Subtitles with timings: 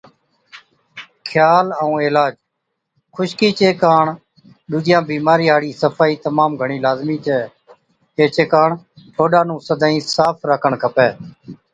[1.29, 2.33] خيال ائُون عِلاج،
[3.15, 4.05] خُشڪِي چي ڪاڻ
[4.69, 7.39] ڏُوجِيان بِيمارِيان هاڙِي صفائِي تمام گھڻِي لازمِي ڇَي۔
[8.19, 8.69] ايڇي ڪاڻ
[9.15, 11.09] ٺوڏا نُون سدائِين صاف راکڻ کپَي۔